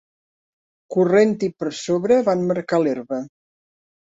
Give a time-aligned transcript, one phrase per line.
[0.95, 3.21] Corrent-hi per sobre, van macar l'herba.